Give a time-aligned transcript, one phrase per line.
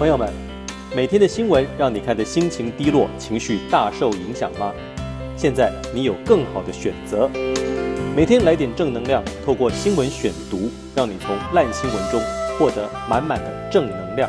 [0.00, 0.32] 朋友们，
[0.96, 4.72] 每天的新闻让你看的心情低落、情绪大受影响吗？
[5.36, 7.28] 现在你有更好的选择，
[8.16, 12.18] 每天来点正能量，透过新闻选读，让你从烂新闻中
[12.58, 14.26] 获得满满的正能量。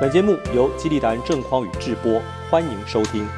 [0.00, 2.18] 本节目由激励达人郑匡宇制播，
[2.50, 3.28] 欢迎收听。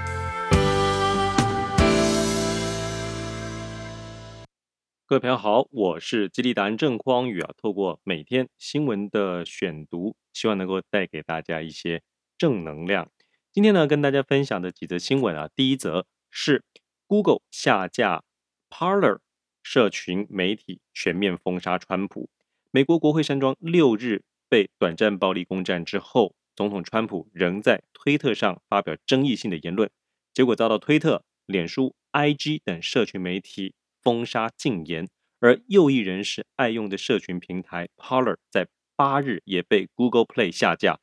[5.06, 10.14] 各位朋友好，我是激励达人郑匡宇啊，透过每天新闻的选读。
[10.38, 12.00] 希望能够带给大家一些
[12.36, 13.10] 正能量。
[13.50, 16.62] 今天呢，跟大家分享的几则新闻啊，第一则是
[17.08, 18.22] Google 下架
[18.70, 19.18] Parler
[19.64, 22.30] 社群媒体，全面封杀川普。
[22.70, 29.90] 美国国会山庄六日被短暂暴力攻占之后，总统川普仍在推特上发表争议性的言论，
[30.32, 35.08] 结果遭到推特、脸书、IG 等社群媒体封杀禁言，
[35.40, 40.98] 而右翼人士爱用的社群平台 Parler 在八日也被 Google Play 下架，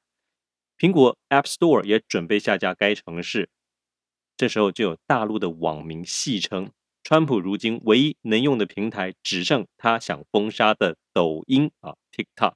[0.77, 3.49] 苹果 App Store 也准备下架该程式。
[4.35, 6.71] 这时候就有大陆的网民戏称，
[7.03, 12.55] 川普如今唯一能用的平台只剩他想封杀的抖音啊 TikTok。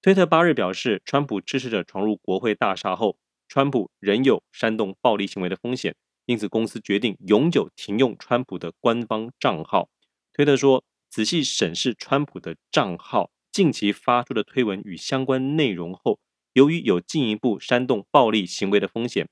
[0.00, 9.88] 推特八日表示，川普支持者闯入国会大厦后，川普仍有煽动暴力行为的风险，因此公司决定永久停用川普的官方账号。
[10.32, 13.32] 推特说，仔细审视川普的账号。
[13.56, 16.20] 近期发出的推文与相关内容后，
[16.52, 19.30] 由于有进一步煽动暴力行为的风险，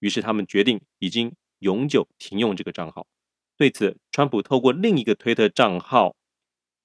[0.00, 3.06] 于是他们决定已经永久停用这个账号。
[3.56, 6.16] 对此，川普透过另一个推特账号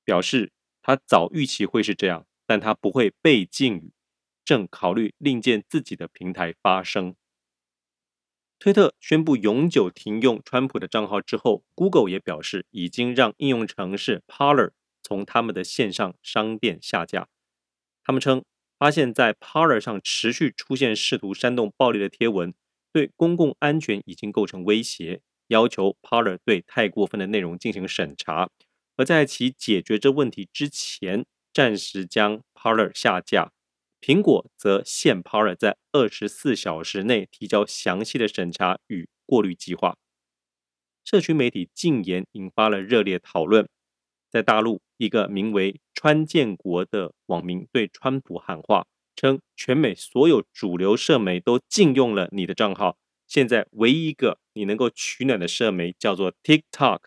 [0.03, 0.51] 表示，
[0.83, 3.91] 他早预期会是这样，但他不会被禁语，
[4.45, 7.15] 正考虑另建自己的平台发声。
[8.59, 14.73] 推特宣布永久停用川普的账号之后，Google 也表示已经让应用程式 Parler。
[15.05, 17.27] 从他们的线上商店下架。
[18.03, 18.43] 他们称，
[18.79, 22.55] 发现在 Parler 上持续出现试图煽动暴力的贴文，
[22.91, 28.49] 对公共安全已经构成威胁，要求 Parler 对太过分的内容进行审查，
[28.95, 33.51] 而在其解决这问题之前，暂时将 Parler 下架。
[34.01, 39.97] 苹果则限 Parler 在二十四小时内提交详细的审查与过滤计划。
[41.03, 43.69] 社区媒体禁言引发了热烈讨论。
[44.29, 48.85] 在大陆，一个名为川建国的网民对川普喊话，
[49.15, 52.97] 称全美所有主流社媒都禁用了你的账号，
[53.27, 56.99] 现在唯一一个你能够取暖的社媒叫做 TikTok，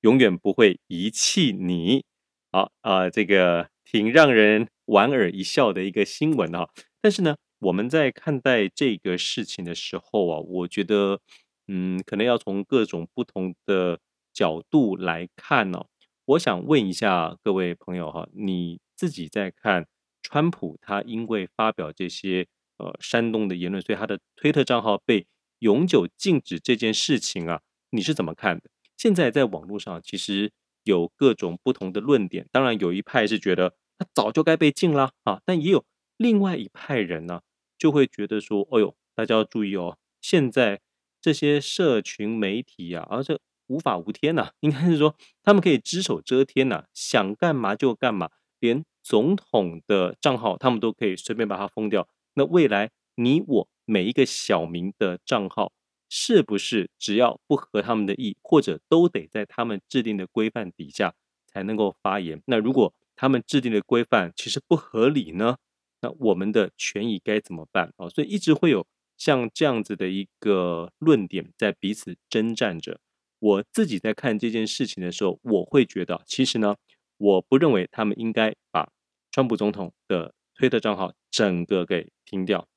[0.00, 2.04] 永远不会遗弃你。
[2.50, 6.68] 好啊，这个挺让人莞尔一笑的一个新闻啊。
[7.00, 11.20] 但是呢，我们在看待这个事情的时候啊，我觉得，
[11.68, 14.00] 嗯，可能要从各种不同的
[14.32, 15.86] 角度来看呢、
[16.24, 19.88] 我想问一下各位朋友哈，你自己在看
[20.22, 22.46] 川普他因为发表这些
[22.78, 25.26] 呃煽动的言论，所以他的推特账号被
[25.58, 27.60] 永久禁止这件事情啊，
[27.90, 28.70] 你是怎么看的？
[28.96, 30.52] 现在在网络上其实
[30.84, 35.84] 有各种不同的论点，当然有一派是觉得他早就该被禁了啊，但也有
[36.16, 37.40] 另外一派人呢，
[37.76, 40.80] 就会觉得说，哦哟，大家要注意哦，现在
[41.20, 43.40] 这些社群媒体啊，而且。
[43.72, 48.28] 无法无天呐、应该是说他们可以只手遮天呐、想干嘛就干嘛，
[48.60, 52.06] 连总统的账号他们都可以随便把它封掉。
[52.34, 55.72] 那未来你我每一个小民的账号，
[56.10, 61.14] 是不是只要不合他们的意，或者都得在他们制定的规范底下
[61.46, 62.42] 才能够发言？
[62.46, 65.56] 那如果他们制定的规范其实不合理呢？
[66.00, 68.08] 那我们的权益该怎么办啊？
[68.08, 73.00] 所以一直会有像这样子的一个论点在彼此征战着。
[73.42, 76.76] 我自己在看这件事情的时候，我会觉得，其实呢，
[77.16, 78.92] 我不认为他们应该把
[79.32, 82.68] 川普总统的推特账号整个给停掉，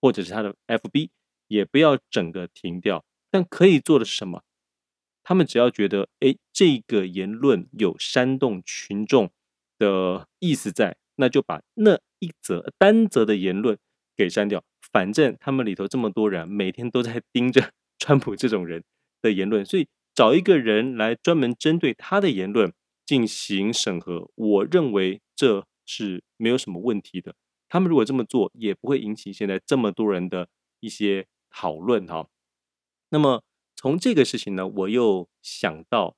[0.00, 1.08] 或者是他的 FB
[1.48, 3.04] 也不要整个停掉。
[3.32, 4.44] 但可以做的是什么？
[5.24, 9.28] 他们只要觉得，哎，这个言论有煽动群众
[9.76, 13.76] 的意思在，那就把那一则单则的言论
[14.16, 14.62] 给删掉。
[14.92, 18.84] 反正他们里头这么多人，每天都在盯着 川普这种人
[19.20, 19.88] 的言论，所以。
[20.14, 22.72] 找一个人来专门针对他的言论
[23.06, 27.34] 进行审核，我认为这是没有什么问题的。
[27.68, 30.48] 他们如果这么做，也不会引起现在这么多人的
[30.80, 32.28] 一些讨论哈。
[33.08, 33.42] 那么
[33.74, 36.16] 从这个事情呢，我又想到，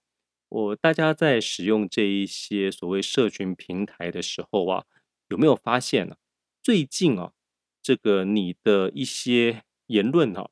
[0.49, 4.85] 我大家在使用这一些所谓社群平台的时候啊，
[5.29, 6.17] 有没有发现呢？
[6.62, 7.32] 最近啊，
[7.81, 10.50] 这个你的一些言论哈。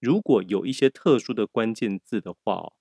[0.00, 2.72] 如果有一些特殊的关键字的话哦，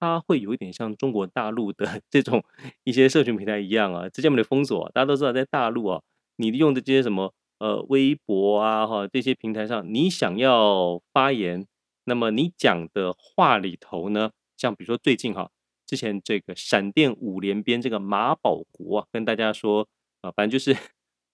[0.00, 2.44] 它会有一点像中国大陆的这种
[2.84, 4.90] 一些社群平台一样啊，直接把你封锁。
[4.94, 6.02] 大家都知道，在大陆啊，
[6.36, 11.66] 你用的这些什么呃微博啊哈这些平台上，你想要发言，
[12.04, 15.50] 那么你讲的话里头呢，像比如说最近哈，
[15.86, 19.88] 之前这个闪电五连鞭这个马保国啊，跟大家说
[20.22, 20.76] 啊，反正就是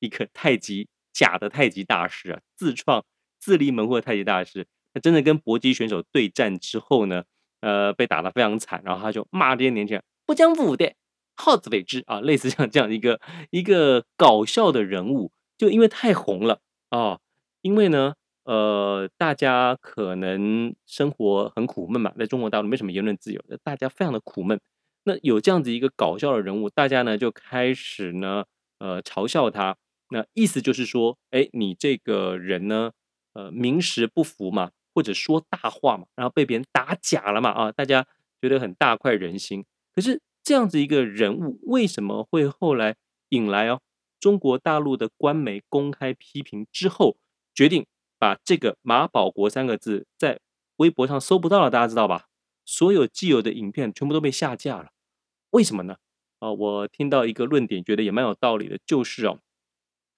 [0.01, 3.05] 一个太极假的太极大师啊，自创
[3.39, 7.25] 自立门户的太极大师，他真的跟搏击选手对战之后呢，
[7.61, 10.93] 呃，被打得非常惨，然后他就骂这些年轻人不讲武德。
[11.37, 13.19] 好自为之啊，类似像这样一个
[13.51, 16.61] 一个搞笑的人物，就因为太红了
[16.91, 17.19] 啊，
[17.63, 18.13] 因为呢，
[18.45, 24.61] 呃，大家可能生活很苦闷嘛，在中国大陆没什么言论自由，大家非常的苦闷。
[25.05, 28.45] 那有这样子一个搞笑的人物，大家呢就开始呢，
[28.79, 29.79] 呃，嘲笑他。
[30.11, 32.91] 那意思就是说，哎，你这个人呢，
[33.33, 38.07] 呃，名实不符嘛，或者说大话嘛，然后被别人打假了嘛，啊，大家
[38.43, 39.65] 觉得很大快人心。
[39.95, 40.21] 可是。
[40.43, 42.97] 这样子一个人物，为什么会后来
[43.29, 43.83] 引来哦
[44.19, 47.19] 中国大陆的官媒公开批评之后，
[47.55, 47.87] 决定
[48.19, 50.41] 把这个马保国三个字在
[50.77, 51.71] 微博上搜不到了？
[51.71, 52.29] 大家知道吧？
[52.65, 54.91] 所有既有的影片全部都被下架了。
[55.51, 55.99] 为什么呢？
[56.39, 59.39] 啊，我听到一个论点，觉得也蛮有道理的，就是哦，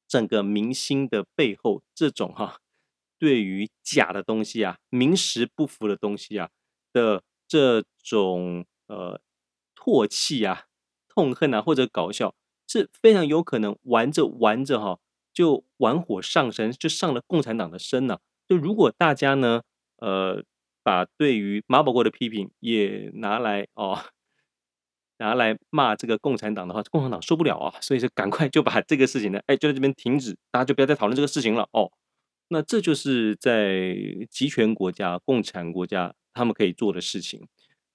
[0.06, 2.60] 整个明星的背后，这种哈，
[3.22, 6.50] 对于假的东西啊，名实不符的东西啊
[6.92, 9.20] 的这种呃。
[9.84, 10.66] 唾弃啊、
[11.08, 12.36] 痛恨啊，或者搞笑，
[12.68, 15.00] 是非常有可能玩着玩着哈，
[15.32, 18.20] 就玩火上身，就上了共产党的身了。
[18.48, 19.62] 就如果大家呢，
[19.96, 20.44] 呃，
[20.84, 24.04] 把对于马保国的批评也拿来哦，
[25.18, 27.80] 拿来骂这个共产党的话，共产党受不了啊。
[27.80, 31.90] 所以说，赶快就把这个事情呢，哎，就在这边停止，大家就不要再讨论这个事情了哦。
[32.48, 33.96] 那这就是在
[34.30, 37.48] 集权国家、共产国家他们可以做的事情。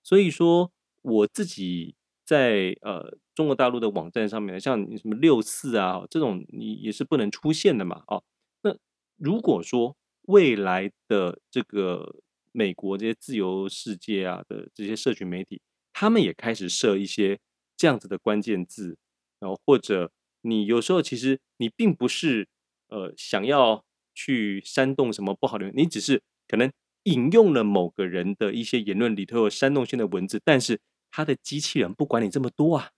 [0.03, 0.71] 所以说。
[1.03, 1.95] 我自己
[2.25, 8.21] 在呃中国大陆的网站上面，像什么六四啊这种，你也是不能出现的嘛，哦，
[8.63, 8.75] 那
[9.15, 12.17] 如果说未来的这个
[12.51, 15.61] 美国这些自由世界啊的这些社群媒体，
[15.93, 17.39] 他们也开始设一些
[17.77, 18.97] 这样子的关键字，
[19.39, 20.11] 然后或者
[20.41, 22.49] 你有时候其实你并不是
[22.89, 23.85] 呃想要
[24.17, 26.71] 去煽动什么不好的，你只是可能
[27.03, 30.81] 引用了某个人的一些言论里头有煽动性的文字，但是。
[31.09, 32.91] 他的机器人不管你这么多啊，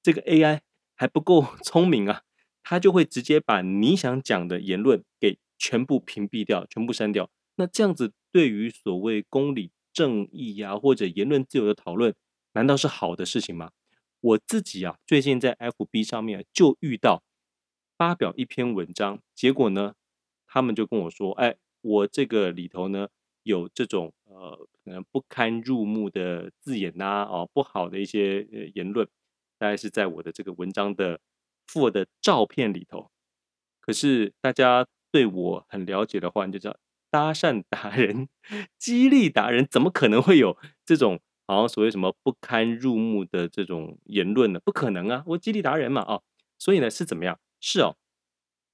[0.00, 0.60] 这个 AI
[0.94, 2.22] 还不够 聪明啊，
[2.62, 7.28] 他就会直接把你想讲的言论给全部屏蔽掉，全部删掉。
[7.56, 12.14] 那这样子对于所谓公理正义呀、或者言论自由的讨论，
[12.52, 13.72] 难道是好的事情吗？
[14.20, 17.24] 我自己啊，最近在 FB 上面就遇到
[17.98, 19.94] 发表一篇文章，结果呢，
[20.56, 23.08] 他们就跟我说，哎，我这个里头呢。
[23.42, 28.42] 有这种呃可能不堪入目的字眼呐、哦不好的一些
[28.74, 29.06] 言论，
[29.56, 31.20] 大概是在我的这个文章的
[31.64, 33.08] 附的照片里头。
[33.80, 36.76] 可是大家对我很了解的话，你就知道
[37.08, 38.28] 搭讪达人、
[38.80, 44.58] 激励达人，怎么可能会有这种好像所谓什么不堪入目的这种言论呢？
[44.64, 46.24] 不可能啊，我激励达人嘛，哦，
[46.58, 47.38] 所以呢是怎么样？
[47.60, 47.96] 是哦，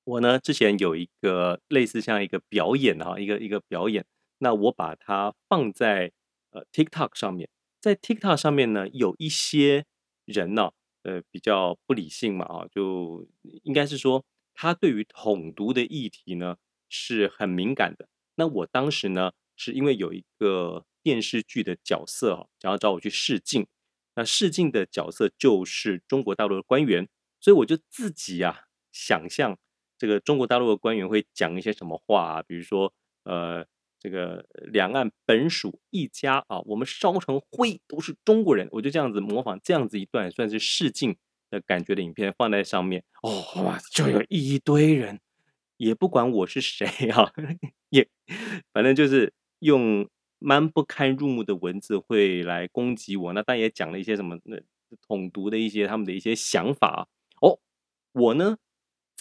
[0.04, 4.04] 我呢之前有一个类似像一个表演哈，一个一个表演。
[4.38, 6.10] 那我把它放在
[6.50, 7.48] 呃 TikTok 上面，
[7.80, 9.84] 在 TikTok 上面呢，有一些
[10.24, 10.72] 人呢，
[11.04, 13.28] 呃，比较不理性嘛，啊，就
[13.62, 16.56] 应该是说他对于统独的议题呢
[16.88, 18.08] 是很敏感的。
[18.34, 23.68] 那我当时呢，是因为有一个电视剧的角色哈，想要找我去试镜，
[24.16, 27.08] 那试镜的角色就是中国大陆的官员，
[27.40, 29.56] 所以我就自己啊想象
[30.02, 32.92] 这个中国大陆的官员会讲一些什么话啊，比如说
[33.22, 33.64] 呃。
[34.04, 38.68] 这个两岸本属一家啊，我们烧成灰都是中国人。
[38.72, 41.16] 我就这样子模仿这样子一段算是试镜
[41.48, 45.20] 的感觉的影片放在上面哦，哇，就有一堆人，
[45.76, 47.32] 也不管我是谁啊，
[47.90, 48.08] 也
[48.72, 50.08] 反正就是用
[50.40, 53.32] 蛮不堪入目的文字会来攻击我。
[53.32, 54.60] 那但也讲了一些什么那
[55.06, 57.06] 统独的一些他们的一些想法
[57.40, 57.60] 哦。
[58.10, 58.58] 我呢，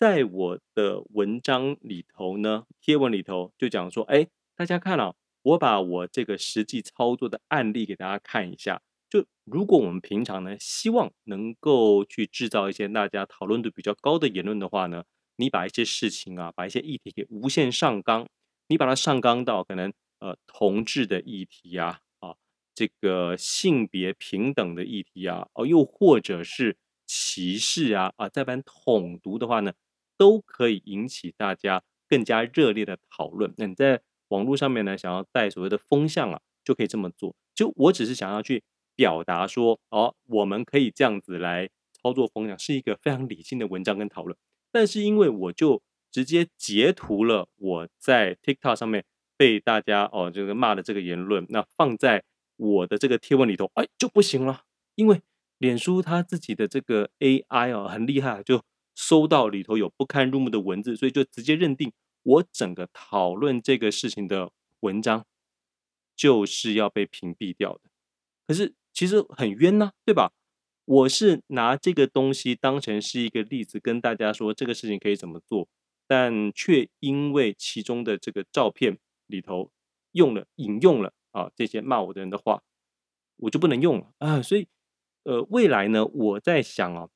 [0.01, 4.27] 在我的文章里头呢，贴文里头就讲说，哎。
[4.55, 8.81] 大家看啊，我把我这个实际操作的案例给大家看一下。
[9.07, 15.03] 就如果我们平常呢，希望能够去制造一些大家讨论度比较高的言论的话呢，
[15.35, 18.27] 你把一些事情啊，把一些议题给无限上纲，
[18.69, 22.35] 你把它上纲到可能呃同志的议题啊，啊
[22.73, 29.73] 这个性别平等的议题啊，哦又或者是歧视啊啊这般统独的话呢，
[30.21, 33.51] 都可以引起大家更加热烈的讨论。
[33.57, 37.35] 那你在网络上面呢，想要带所谓的风向啊，就可以这么做。
[37.55, 38.63] 就我只是想要去
[38.95, 44.37] 表达说，哦，我们可以这样子来操作风向，是一个非常理性的文章跟讨论。
[44.71, 49.03] 但是因为我就直接截图了我在 TikTok 上面
[49.35, 52.23] 被大家哦这个骂的这个言论，那放在
[52.57, 55.19] 我的这个贴文里头，哎就不行了，因为
[55.57, 58.61] 脸书它自己的这个 AI 哦很厉害，就
[58.95, 61.91] 收到里头有不堪入目的文字，所以就直接认定
[62.23, 65.25] 我整个讨论这个事情的文章
[66.15, 67.81] 就是要被屏蔽掉的。
[68.47, 70.33] 可是其实很冤呐，对吧？
[70.85, 75.69] 我是拿这个东西当成是一个例子，跟大家说这个事情可以怎么做，
[76.07, 79.71] 但却因为其中的这个照片里头
[80.11, 82.63] 用了引用了啊这些骂我的人的话，
[83.37, 84.41] 我就不能用了啊。
[84.41, 84.67] 所以
[85.23, 87.07] 呃，未来呢，我在想啊，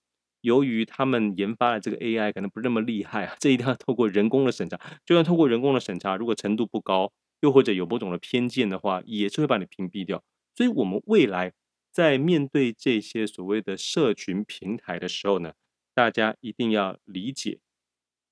[0.45, 4.79] 由于他们研发的这个 AI 可能不那么厉害啊，这一定要透过人工的审查。
[5.03, 7.11] 就算透过人工的审查，如果程度不高，
[7.41, 10.23] 又或者有某种的偏见的话，也是会把你屏蔽掉。
[10.55, 11.53] 所以，我们未来
[11.91, 15.53] 在面对这些所谓的社群平台的时候呢，
[15.95, 17.59] 大家一定要理解，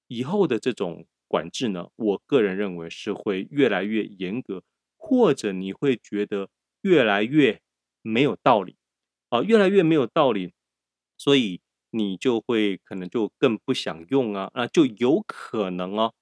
[0.08, 4.64] 以后的这种管制呢，我个人认为是会越来越严格，
[4.98, 6.50] 或者你会觉得
[6.84, 7.60] 越来越
[8.04, 8.76] 没有道理
[9.30, 10.54] 啊，越来越没有道理，
[11.18, 11.62] 所以
[11.94, 16.14] 你就会可能就更不想用啊，那就有可能哦，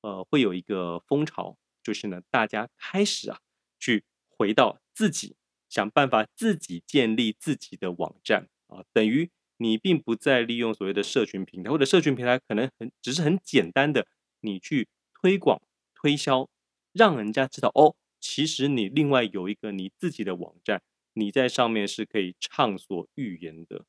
[0.00, 3.38] 呃，会有一个风潮，就是呢，大家开始啊
[3.78, 4.04] 去。
[4.34, 5.36] 回到自己，
[5.68, 14.08] 想办法自己建立自己的网站啊，等于你并不再利用所谓的社群平台，或者社群平台可能很只是很简单的，
[14.40, 15.62] 你去推广
[15.94, 16.48] 推销，
[16.92, 23.84] 让人家知道哦，其实你另外有一个你自己的网站，你在上面是可以畅所欲言的。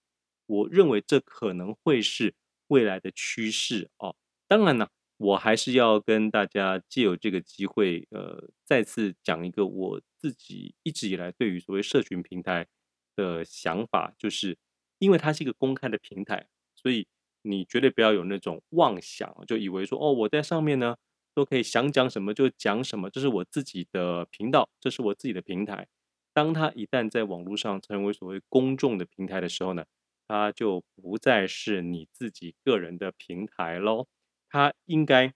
[0.53, 2.35] 我认为这可能会是
[2.67, 4.15] 未来的趋势哦。
[4.47, 4.87] 当然呢。
[5.17, 12.67] 我还是要跟大家借由这个机会，呃，再次讲一个我自己一直以来对于所谓社群平台
[13.15, 14.57] 的想法，就是
[14.97, 17.07] 因为它是一个公开的平台，所以
[17.43, 20.97] 你绝对不要有那种妄想，就以为说哦，我在上面呢
[21.33, 25.87] 都可以想讲什么就讲什么，这是我自己的频道，这是我自己的平台。
[26.33, 29.85] 当它一旦在网络上成为所谓公众的平台的时候呢，
[30.27, 34.07] 它就不再是你自己个人的平台喽。
[34.49, 35.33] 它应该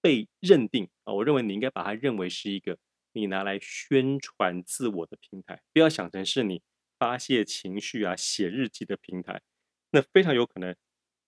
[0.00, 2.78] 被认定啊，我认为你应该把它认为是一个
[3.12, 6.62] 你拿来宣传自我的平台，不要想成是你
[6.98, 9.42] 发泄情绪啊、写日记的平台，
[9.90, 10.74] 那非常有可能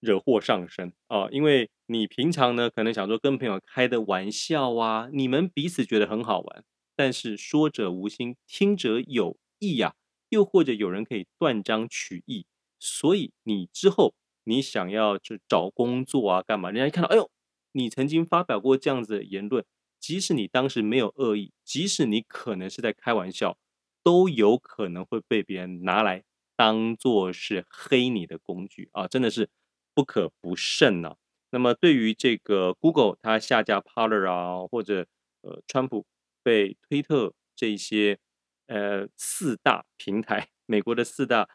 [0.00, 1.28] 惹祸上身啊。
[1.30, 6.64] 因为你平常呢，可能想说跟朋友开的玩笑啊，你们彼此觉得很好玩，
[6.96, 9.94] 但是说者无心，听者有意呀，
[10.34, 12.44] 又或者有人可以断章取义，
[12.78, 14.14] 所以你之后。
[14.46, 16.70] 你想要去找工作啊，干嘛？
[16.70, 17.30] 人家一看到，哎呦，
[17.72, 19.64] 你曾经发表过这样子的言论，
[19.98, 23.56] 即使你当时没有恶意，即使你可能是在开玩笑，
[24.02, 26.24] 都有可能会被别人拿来
[26.54, 29.08] 当做是黑你的工具啊！
[29.08, 29.48] 真的是
[29.94, 31.16] 不可不慎呐、
[31.50, 35.06] 那么对于这个 Google 它下架 Parler 啊，或者
[35.40, 36.04] 呃川普
[36.42, 38.18] 被推特这些
[38.66, 41.48] 呃四大平台， 美国的四大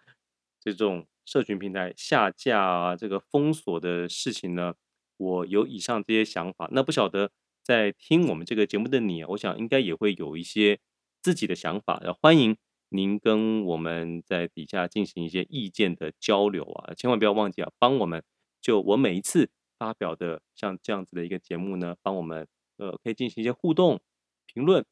[0.59, 1.07] 这种。
[1.25, 4.73] 社群平台下架啊，这个封锁的事情呢，
[5.15, 6.67] 我有以上这些想法。
[6.71, 7.29] 那不晓得
[7.61, 10.79] 在听我们这个节目的你，我想应该也会有一些
[11.21, 12.01] 自己的想法。
[12.03, 12.57] 要欢迎
[12.89, 18.23] 您跟我们在底下进行一些意见的交流啊，千万不要忘记啊，帮我们
[18.59, 22.47] 就我每一次发表的像这样子的一个节目呢，帮我们
[22.77, 24.01] 呃可以进行一些互动
[24.47, 24.83] 评论，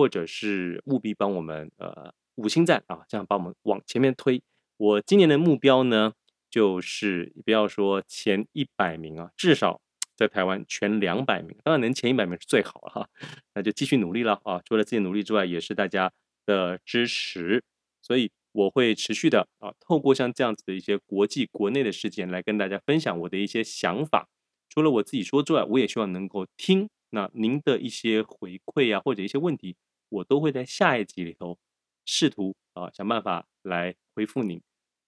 [0.00, 4.42] 或者是务必帮我们呃五星赞啊，这样帮我们往前面推。
[4.78, 6.14] 我今年的目标呢，
[6.48, 9.82] 就是不要说前一百名啊，至少
[10.16, 13.08] 在台湾前两百名，当然能前一百名是最好了哈。
[13.54, 14.62] 那就继续努力了啊！
[14.64, 16.10] 除了自己努力之外，也是大家
[16.46, 17.62] 的支持，
[18.00, 24.30] 所以我会持续的啊，透过像这样子的一些国际国内的事件来跟大家分享我的一些想法。
[24.70, 29.76] 除了我自己说之外，我也希望能够听那您的一些回馈啊，或者一些问题，
[30.10, 31.58] 我都会在下一集里头
[32.04, 34.62] 试图啊想办法来回复您。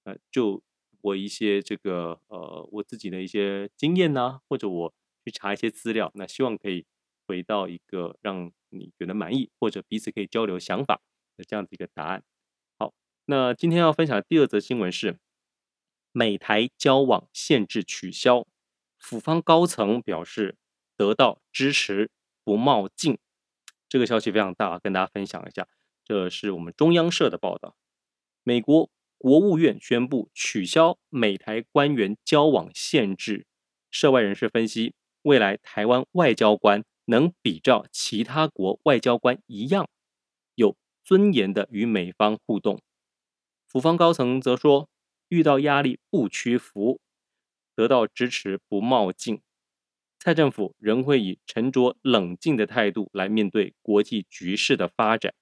[0.05, 0.63] 呃，就
[1.03, 4.95] 我一些这个呃，我自己的一些经验呐、啊，或者我
[5.25, 6.87] 去查一些资料，那希望可以
[7.27, 11.01] 回到一个让你觉得满意，或者彼此可以交流想法
[11.37, 12.25] 的这样子一个答案。
[12.79, 12.93] 好，
[13.27, 15.19] 那今天要分享的第二则新闻是，
[16.13, 18.47] 美台交往限制取消，
[18.99, 20.57] 府方高层表示
[20.97, 22.11] 得到支持，
[22.45, 23.19] 不冒进。
[23.93, 25.69] 这个消息非常大，跟大家分享一下，
[26.03, 27.77] 这是我们中央社的报道，
[28.43, 28.89] 美国。
[29.19, 33.47] 国务院宣布取消美台官员交往限制。
[33.89, 39.89] 涉外人士分析，未来台湾外交官能比照其他国外交官一样，
[40.57, 42.81] 有尊严的与美方互动。
[43.69, 44.89] 府方高层则说，
[45.29, 46.99] 遇到压力不屈服，
[47.77, 49.41] 得到支持不冒进。
[50.25, 55.35] 蔡政府仍会以沉着冷静的态度来面对国际局势的发展。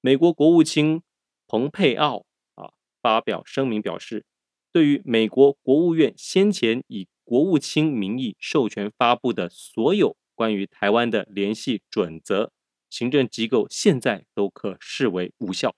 [0.00, 1.02] 美国国务卿
[1.48, 2.70] 蓬佩奥啊
[3.02, 4.24] 发表声明表示，
[4.70, 12.52] 对于美国国务院先前以国务卿名义授权发布的所有关于台湾的联系准则，
[12.88, 15.74] 行政机构现在都可视为无效。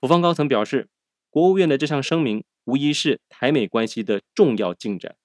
[0.00, 0.88] 府方高层表示，
[1.30, 5.16] 国务院的这项声明无疑是台美关系的重要进展，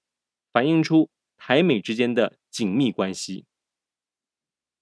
[0.52, 1.08] 反映出。
[1.38, 3.46] 台美之间的紧密关系，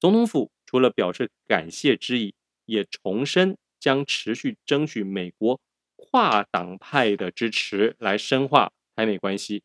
[0.00, 2.34] 总统府除了表示感谢之意，
[2.64, 5.60] 也重申将持续争取美国
[5.94, 9.62] 跨党派的支持，来深化台美关系，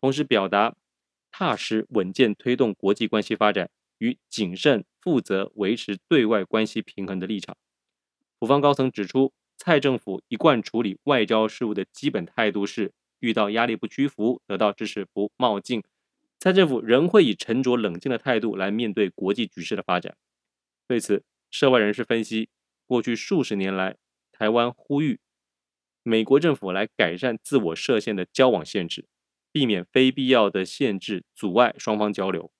[0.00, 0.76] 同时表达
[1.32, 7.56] 踏实稳健推动国际关系发展与谨慎负责维持对外关系平衡的立场。
[8.38, 15.82] 府方高层指出，蔡政府一贯处理外交事务的基本态度是：遇到压力不屈服，得到支持不冒进。
[16.44, 20.14] 蔡政府仍会以沉着冷静的态度来面对国际局势的发展。
[20.86, 22.50] 对此，涉外人士分析，
[22.84, 23.96] 过去数十年来，
[24.30, 25.18] 台湾呼吁
[26.02, 29.06] 美国政府来改善自我设限的交往限制，
[29.50, 32.52] 避免非必要的限制阻碍双方交流。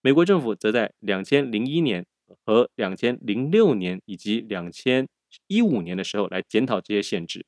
[0.00, 2.06] 美国政府则在两千零一年
[2.46, 5.08] 和两千零六年以及两千
[5.48, 7.44] 一五年的时候来检讨这些限制。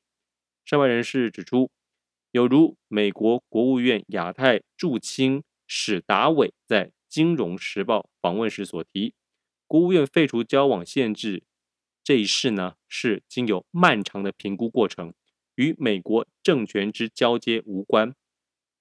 [0.65, 1.71] 涉外人士指出，
[2.31, 5.41] 有如美国国务院亚太驻青。
[5.69, 9.13] 史达伟在《金融时报》访问时所提，
[9.67, 11.43] 国务院废除交往限制
[12.01, 15.13] 这一事呢，是经由漫长的评估过程，
[15.55, 18.15] 与美国政权之交接无关。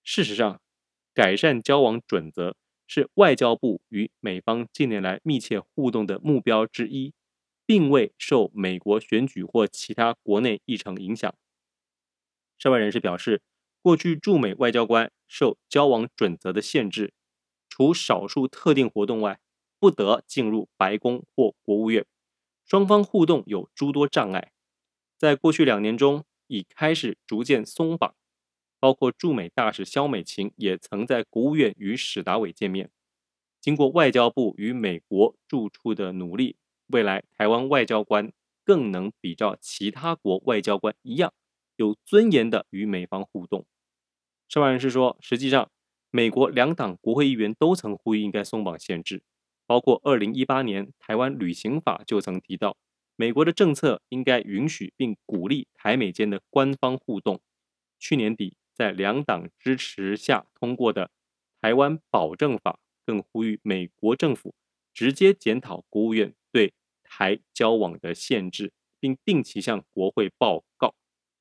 [0.05, 0.61] 事实上，
[1.13, 7.13] 改善交往准则是外交部与美方近年来密切互动的目标之一，
[7.67, 11.35] 并未受美国选举或其他国内议程影响。
[12.57, 13.43] 涉外人士表示。
[13.87, 17.15] 过去驻美外交官受交往准则的限制，
[17.69, 19.39] 除少数特定活动外，
[19.79, 22.05] 不得进入白宫或国务院。
[22.65, 24.51] 双方互动有诸多障碍，
[25.17, 28.17] 在过去两年中已开始逐渐松绑。
[28.81, 32.91] 包括驻美大使萧美琴也曾在国务院与史达伟见面。
[33.61, 36.57] 经过外交部与美国驻处的努力，
[36.89, 38.33] 未来台湾外交官
[38.65, 41.33] 更能比照其他国外交官一样，
[41.77, 43.65] 有尊严地与美方互动。
[44.49, 45.71] 涉外人士说，实际上，
[46.11, 49.23] 美国两党国会议员都曾呼吁应该松绑限制，
[49.67, 52.77] 包括二零一八年台湾旅行法就曾提到，
[53.17, 57.41] 美国的政策应该允许并鼓励台美间的官方互动。
[57.99, 61.11] 去年底，在两党支持下通过的
[61.61, 64.55] 台湾保证法，更呼吁美国政府
[64.95, 70.95] 直接检讨国务院对台交往的限制，并定期向国会报告。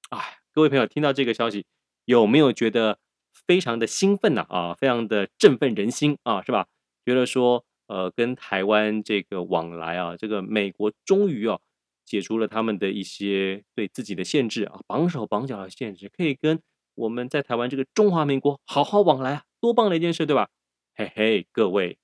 [0.09, 1.65] 哎，各位朋友，听到这个消息。
[2.05, 2.99] 有没有觉得
[3.33, 4.45] 非常的兴奋呢？
[4.49, 6.67] 啊，非常的振奋人心啊，是吧？
[7.03, 11.59] 觉得说，呃，跟台湾这个往来啊，这个美国终于啊
[12.05, 16.61] 解除了他们的一些对自己的限制啊，绑手绑脚的限制，可以跟
[16.93, 20.49] 我们在台湾这个中华民国好好往来啊，多棒的一件事，对吧？
[20.95, 21.97] 嘿嘿，各位，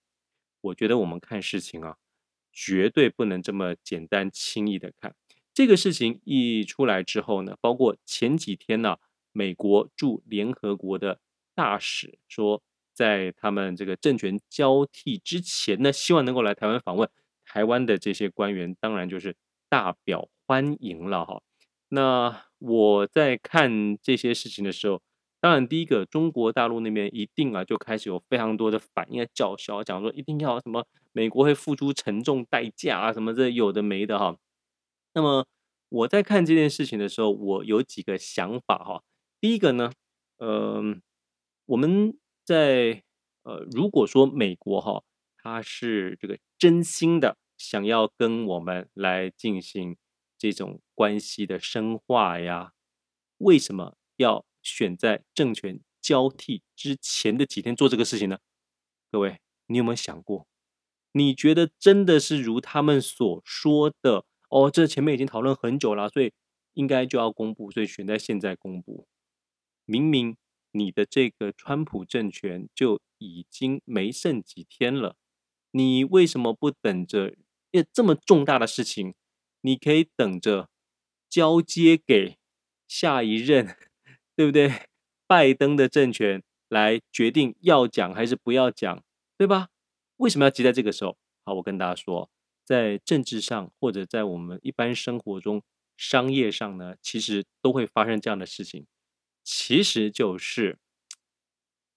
[0.61, 1.97] 我觉得我们看事情啊，
[2.51, 5.15] 绝对不能这么简单轻易的看。
[5.53, 8.97] 这个事情一出来之后呢，包括前几天呢。
[9.31, 11.19] 美国驻联合国的
[11.55, 12.61] 大使说，
[12.93, 17.09] 在他们这个政权交替之前呢，希望能够来台湾访问。
[17.43, 19.35] 台湾的这些官员当然就是
[19.67, 21.41] 大表欢迎了哈。
[21.89, 25.01] 那我在看这些事情的时候，
[25.41, 34.37] 当然第一个，中国大陆那边一定啊就开始有非常多的反应叫嚣，讲说一定要什么美国会付出沉重代价啊，什么这有的没的哈。
[35.13, 35.45] 那么
[35.89, 39.03] 我在看这件事情的时候，我有几个想法哈。
[39.41, 39.91] 第一个呢，
[40.37, 40.83] 呃，
[41.65, 43.03] 我们在
[43.41, 45.03] 呃，如果说美国哈，
[45.35, 49.97] 他是这个真心的想要跟我们来进行
[50.37, 52.73] 这种关系的深化呀，
[53.39, 58.37] 为什么要选在政权交替之前的几天做这个事情呢？
[59.11, 60.47] 各位，你有没有想过？
[61.13, 64.69] 你觉得真的是如他们所说的哦？
[64.69, 66.31] 这前面已经讨论很久了，所以
[66.73, 69.07] 应该就要公布，所以选在现在公布。
[69.91, 70.37] 明明
[70.71, 75.17] 你的这个川普政权就已经没剩几天了，
[75.71, 77.35] 你为什么不等着？
[77.71, 79.13] 因为这么重大的事情，
[79.59, 80.69] 你可以等着
[81.29, 82.37] 交接给
[82.87, 83.75] 下一任，
[84.33, 84.87] 对不对？
[85.27, 89.03] 拜登的政权来决定要讲还是不要讲，
[89.37, 89.67] 对吧？
[90.15, 91.17] 为什么要急在这个时候？
[91.43, 92.29] 好，我跟大家说，
[92.63, 95.61] 在政治上或者在我们一般生活中、
[95.97, 98.85] 商业上呢，其实都会发生这样的事情。
[99.43, 100.77] 其实就是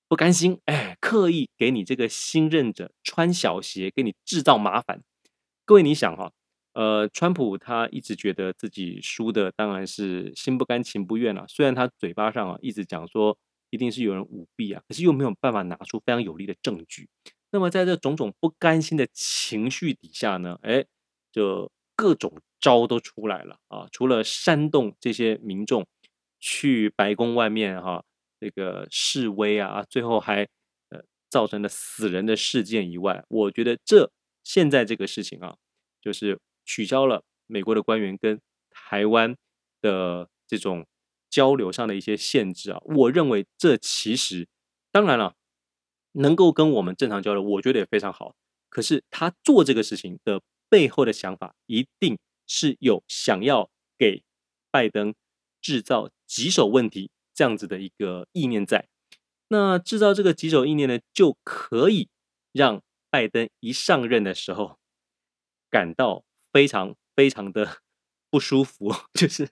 [0.08, 5.02] 不甘心，哎，刻意给你这个新任者穿小鞋，给你制造麻烦。
[5.64, 6.30] 各位，你想哈，
[6.74, 11.44] 呃，川普他一直觉得自己输的当然是心不甘情不愿啊。
[11.48, 13.36] 虽然他嘴巴上啊一直讲说
[13.70, 17.08] 一定是有人舞弊啊，可是又没有办法拿出非常有力的证据。
[17.50, 20.84] 那么在这种种不甘心的情绪底下呢，哎，
[21.32, 23.88] 就各种招都出来了啊。
[23.90, 25.86] 除了煽动这些民众
[26.44, 28.04] 去白宫外面哈、啊。
[28.40, 30.42] 这个示威啊，最后还
[30.90, 34.10] 呃造成了死人的事件以外，我觉得这
[34.42, 35.56] 现在这个事情啊，
[35.98, 39.34] 就是取消了美国的官员跟台湾
[39.80, 40.86] 的这种
[41.30, 44.46] 交流上的一些限制啊，我认为这其实
[44.92, 45.34] 当然了，
[46.12, 48.34] 能够跟我们正常交流，我觉得也非常好。
[48.68, 54.22] 可是他做这个事情的背后的想法，一定是有想要给
[54.70, 55.14] 拜登
[55.62, 57.10] 制造棘手问题。
[57.36, 58.86] 这样子的一个意念在，
[59.48, 62.08] 那制造这个棘手意念呢，就可以
[62.52, 64.78] 让拜登一上任的时候
[65.68, 67.78] 感到非常非常的
[68.30, 69.48] 不舒服， 就是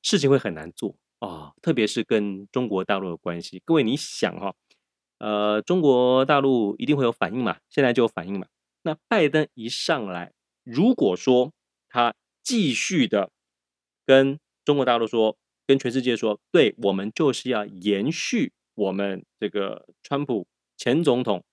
[0.00, 3.60] 事情会很难做啊、特别是跟中国大陆的关系。
[3.64, 4.54] 各位，你想哈、哦，
[5.18, 7.58] 呃，中国大陆一定会有反应嘛？
[7.68, 8.46] 现在就有反应嘛？
[8.82, 11.52] 那拜登一上来，如果说
[11.88, 13.32] 他继续的
[14.06, 15.36] 跟中国大陆说，
[15.68, 21.44] 跟全世界说，对，我们就是要延续我们这个川普前总统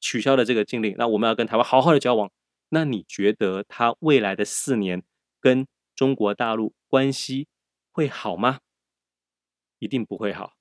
[0.00, 2.30] 取消的这个禁令，那我们要跟台湾好好的交往。
[2.68, 5.02] 那你觉得他未来的四年
[5.40, 7.48] 跟中国大陆关系
[7.90, 8.60] 会好吗？
[9.78, 10.52] 一定不会好。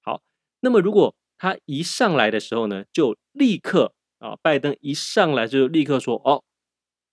[0.00, 0.22] 好，
[0.60, 6.42] 那么如果他一上来的时候呢，就立刻啊，拜登一上来就立刻说，哦，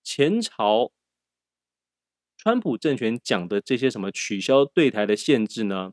[0.02, 0.93] 前朝。
[2.48, 5.92] 川普政权讲的这些什么取消对台的限制呢？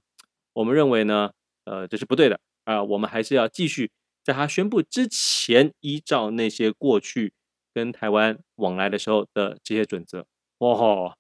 [0.53, 1.33] 我们认为呢，
[1.65, 3.91] 呃，这是不对的啊、我们还是要继续
[4.23, 7.33] 在他宣布之前，依照那些过去
[7.73, 10.29] 跟台湾往来的时候的这些准则。
[10.59, 11.15] 哇吼，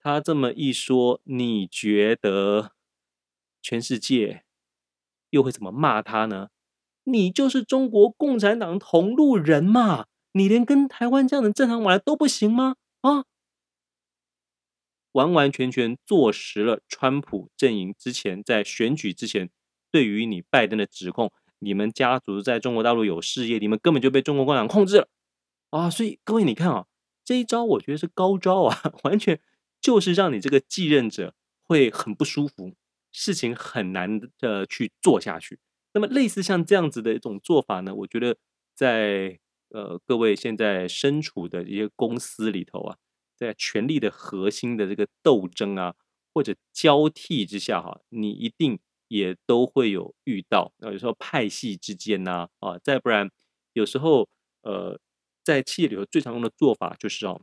[0.00, 2.72] 他这么一说，你觉得
[3.60, 4.44] 全世界
[5.28, 6.48] 又会怎么骂他呢？
[7.04, 10.06] 你就是中国共产党同路人嘛？
[10.32, 12.76] 你连跟台湾这样的正常往来都不行吗？
[13.02, 13.26] 啊？
[15.12, 19.50] 完完全全坐实了川普阵营之前在选举之前
[19.90, 25.08] 对于你拜登的指控，你们家族在中国大陆有事业，你们根本就被中国共产党控制了
[25.70, 25.88] 啊！
[25.88, 26.86] 所以各位你看啊，
[27.24, 29.40] 这一招我觉得是高招啊， 完全
[29.80, 32.74] 就是让你这个继任者会很不舒服，
[33.10, 35.58] 事情很难的去做下去。
[35.94, 38.36] 那么类似像这样子的一种做法呢，我觉得
[38.74, 39.38] 在
[39.70, 42.98] 呃各位现在身处的一些公司里头啊。
[43.38, 45.94] 在权力的核心的这个斗争啊，
[46.34, 50.72] 或者交替之下哈，你一定也都会有遇到。
[50.78, 53.30] 那有时候派系之间呐，啊，再不然
[53.72, 54.28] 有时候
[54.62, 54.98] 呃，
[55.44, 57.40] 在企业里头最常用的做法就是哦，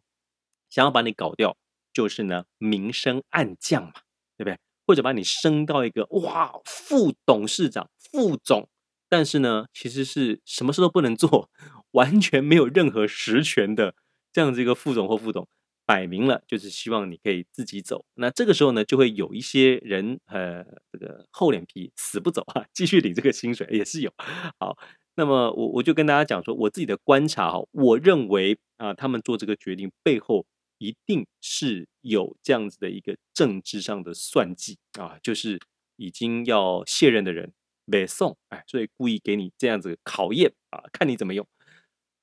[0.69, 1.58] 想要把你搞掉，
[1.93, 3.93] 就是呢明升暗降嘛，
[4.38, 4.60] 对不对？
[4.86, 8.69] 或者把你升到一个哇副董事长、副总，
[9.10, 11.49] 但是呢其实是什么事都不能做，
[11.91, 13.95] 完全没有任何实权的
[14.31, 15.47] 这样子一个副总或副总。
[15.85, 24.11] 摆明了就是希望你可以自己走，那这个时候呢，就会有一些人呃，这个厚脸皮死不走啊，继续领这个薪水也是有。
[24.59, 24.75] 好，
[25.15, 30.47] 那么我我就跟大家讲说，我自己的观察哈，我认为啊，他们做这个决定背后
[30.79, 35.59] 一定是有这样子的一个政治上的算计啊，就是
[35.97, 37.53] 已经要卸任的人
[37.85, 41.47] 没送，哎，所以故意给你这样子考验啊，看你怎么用。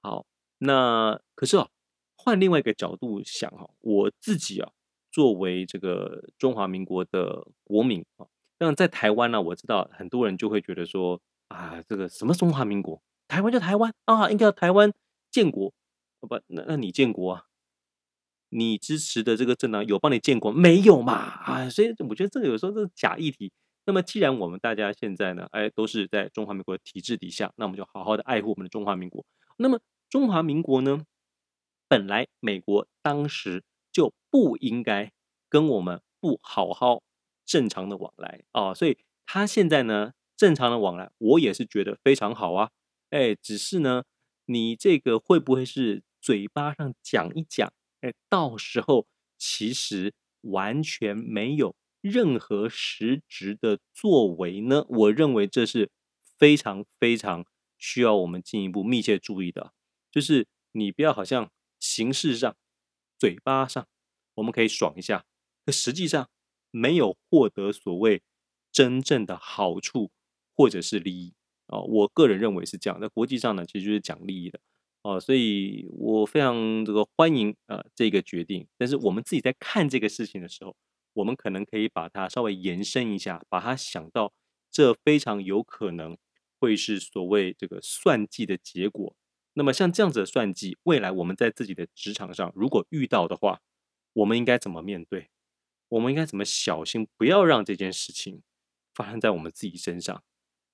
[0.00, 0.26] 好，
[0.58, 1.70] 那可是哦。
[2.22, 4.70] 换另外一个角度想哈，我自己啊，
[5.10, 8.26] 作为这个中华民国的国民啊，
[8.60, 14.92] 那在台湾呢，我知道很多人就会觉得说啊，这个什么中华民国，台湾就台湾啊，应该要台湾
[15.32, 15.72] 建国，
[16.20, 17.46] 不，那那你建国啊？
[18.50, 21.14] 你支持的这个政党有帮你建国没有嘛？
[21.14, 23.50] 啊，所以我觉得这个有时候是假议题。
[23.84, 29.24] 那么既然我们大家现在呢，哎，都是在中华民国的体制底下，那我们就好好的爱护我们的中华民国。
[29.56, 31.04] 那么中华民国呢？
[31.92, 35.12] 本来美国当时就不应该
[35.50, 37.02] 跟我们不好好
[37.44, 42.70] 正常的往来啊，所以他现在呢正常的往来，我也是觉得非常好啊。
[43.10, 44.04] 哎，只是呢，
[44.46, 54.86] 你这个会不会是嘴巴上讲一讲，哎，到时候其实完全没有任何实质的作为呢？
[54.88, 55.90] 我认为这是
[56.38, 57.44] 非常非常
[57.76, 59.74] 需要我们进一步密切注意的，
[60.10, 61.50] 就是你不要好像。
[61.82, 62.56] 形式上，
[63.18, 63.88] 嘴巴上，
[64.36, 65.24] 我们可以爽一下，
[65.66, 66.30] 可实际上
[66.70, 68.22] 没有获得所谓
[68.70, 70.12] 真正的好处
[70.54, 71.34] 或者是利益
[71.66, 74.60] 啊、我个人认为是这样，在国际上呢，其实就是讲利益的
[75.02, 78.68] 哦，所以我非常这个欢迎呃这个决定。
[78.78, 80.76] 但是我们自己在看这个事情的时候，
[81.14, 84.32] 我们可能可以把它稍微延伸一下，把它想到
[84.70, 86.16] 这非常有可能
[86.60, 89.16] 会是所谓这个算计的结果。
[89.54, 93.60] 那么像这样子的算计，未来我们在自己的职场上如果遇到的话，
[94.14, 95.28] 我们应该怎么面对？
[95.88, 98.42] 我们应该怎么小心，不要让这件事情
[98.94, 100.22] 发生在我们自己身上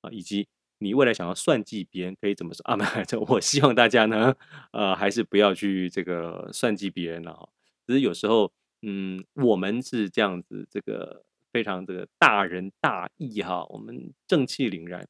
[0.03, 0.11] 啊？
[0.13, 0.47] 以及
[0.79, 2.77] 你未来想要算计别人，可以怎么说啊？
[2.79, 4.37] 没这我希望大家呢，
[4.71, 7.49] 呃，还是不要去这个算计别人了哈。
[7.85, 15.09] 只是有时候，嗯，我们是这样子，这个非常这个大仁大义哈，我们正气凛然。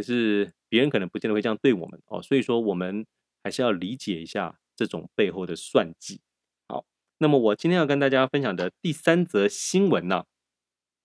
[0.00, 3.06] 可是别人可能不见得会这样对我们哦，所以说我们
[3.44, 6.22] 还是要理解一下这种背后的算计。
[6.68, 6.86] 好，
[7.18, 10.24] 那么我今天要跟大家分享的第三则新闻呢，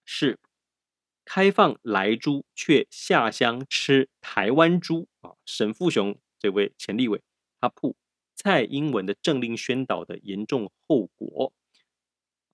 [0.06, 0.40] 是
[1.26, 5.36] 开放来猪却下乡吃台湾猪啊。
[5.46, 7.22] 沈富雄这位前立委
[7.60, 7.98] 他曝
[8.34, 11.52] 蔡英文的政令宣导的严重后果。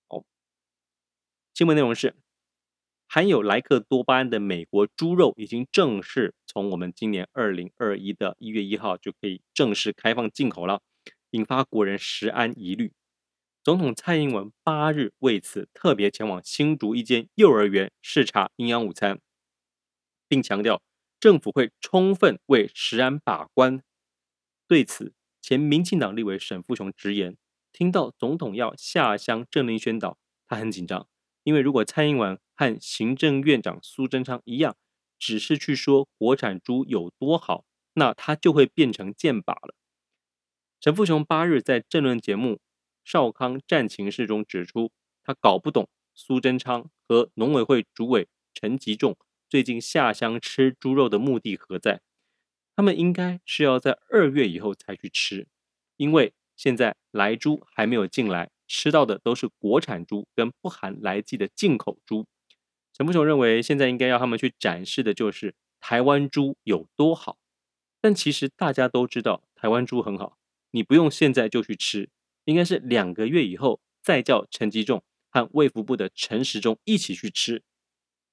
[0.08, 0.24] 好，
[1.54, 2.16] 新闻内容是。
[3.14, 10.80] 含有莱克多巴胺的美国猪肉已经正式从我们今年二零二一的一月一号就可以正式开放进口了，
[11.32, 12.94] 引发国人食安疑虑。
[13.62, 19.20] 总统蔡英文八日为此特别前往新竹一间幼儿园视察营养午餐，
[20.26, 20.82] 并强调
[21.20, 23.82] 政府会充分为食安把关。
[24.66, 27.36] 对此，前民进党立委沈富雄直言，
[27.74, 31.06] 听到总统要下乡政令宣导，他很紧张。
[31.44, 34.76] 因为如果蔡英文和行政院长苏贞昌一样，
[35.18, 39.74] 只是去说国产猪有多好，那他就会变成箭靶了。
[40.80, 42.54] 陈富雄八日在政论节目
[43.04, 44.92] 《少康战情室》中指出，
[45.24, 49.16] 他搞不懂苏贞昌和农委会主委陈吉仲
[49.48, 52.00] 最近下乡吃猪肉的目的何在？
[52.76, 55.48] 他们应该是要在二月以后才去吃，
[55.96, 58.52] 因为现在来猪还没有进来。
[58.68, 62.26] 吃到的都是国产猪跟不含来剂的进口猪。
[63.02, 67.36] 陈富雄认为，现在应该要他们去展示的就是台湾猪有多好。
[68.00, 70.38] 但其实大家都知道台湾猪很好，
[70.70, 72.10] 你不用现在就去吃，
[72.44, 77.64] 应该是两个月以后再叫陈吉仲和卫福部的陈时中一起去吃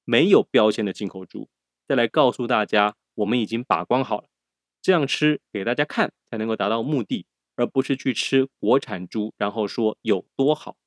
[0.05, 1.49] 没有标签的进口猪，
[1.87, 4.29] 再来告诉大家我们已经把关好了，
[4.83, 7.25] 这样吃给大家看才能够达到目的。
[7.55, 10.77] 而不是去吃国产猪，然后说有多好。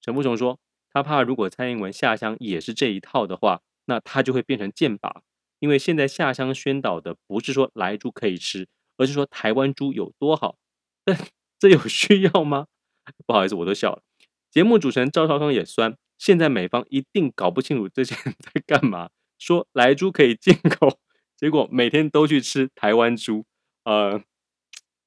[0.00, 0.58] 陈富雄说，
[0.96, 5.20] 他怕如果蔡英文下乡也是这一套的话，那他就会变成箭靶。
[5.58, 10.56] 因为现在下乡宣导的不是说莱猪可以吃，而是说台湾猪有多好。
[11.04, 11.14] 但
[11.58, 12.68] 这有需要吗？
[13.26, 14.00] 不好意思，我都笑了。
[14.50, 19.10] 节目主持人赵少康也酸，现在美方一定搞不清楚这些人在干嘛。
[19.38, 20.98] 说莱猪可以进口，
[21.36, 23.44] 结果每天都去吃台湾猪。
[23.84, 24.22] 呃，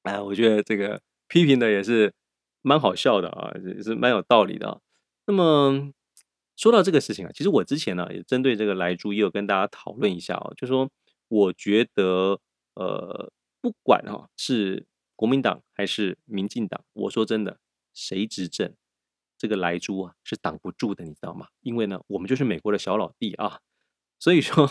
[0.04, 1.00] 哎，我觉得这个。
[1.26, 2.12] 批评的也是
[2.62, 4.78] 蛮好笑的啊，也是蛮有道理的啊。
[5.26, 5.92] 那么
[6.56, 10.90] 说到这个事情啊，其实我之前呢也针对这个莱猪也有跟大家讨论一下啊，就说
[11.28, 12.40] 我觉得
[12.74, 17.58] 呃，不管哈是国民党还是民进党，我说真的，
[17.94, 18.74] 谁执政，
[19.38, 21.48] 这个莱猪啊是挡不住的，你知道吗？
[21.60, 23.60] 因为呢，我们就是美国的小老弟啊，
[24.18, 24.70] 所以说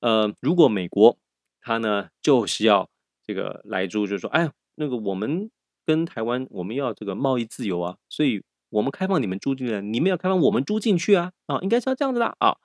[0.00, 1.18] 呃，如果美国
[1.60, 2.90] 他呢就是要
[3.22, 5.50] 这个莱猪，就是说哎，那个我们。
[5.84, 12.56] 跟台湾，我们要这个贸易自由啊，所以我们开放你们租进来，你们要开放我们租进去啊，啊，应该是要这样子的啊。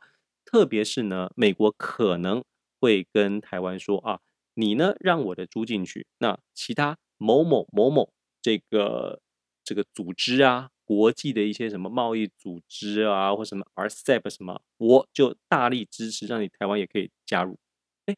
[0.46, 2.44] 特别是呢，美国可能
[2.80, 4.22] 会跟台湾说啊，
[4.54, 9.20] 你呢让我的租进去，那其他某某某某这个
[9.64, 17.60] 这个组织啊，国际的一些什么贸易组织啊，或什么 RCEP 什么，我就大力支持，让你台湾也可以加入。
[18.06, 18.16] 哎，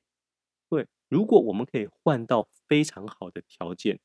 [0.69, 3.99] 对，如果我们可以换到非常好的条件。